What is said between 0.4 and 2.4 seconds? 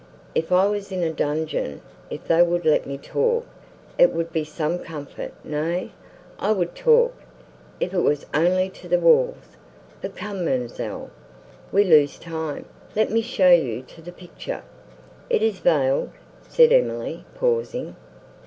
I was in a dungeon, if